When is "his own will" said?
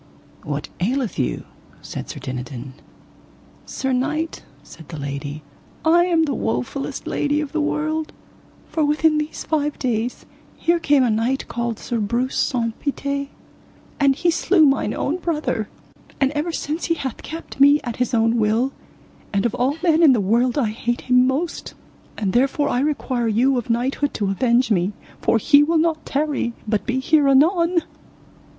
17.97-18.71